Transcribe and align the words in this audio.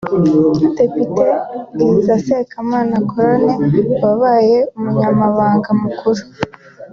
Depite 0.77 1.01
Bwiza 1.73 2.13
Sekamana 2.25 2.95
Connie 3.11 3.57
wabaye 4.03 4.57
umunyamabanga 4.75 5.69
mukuru 5.81 6.23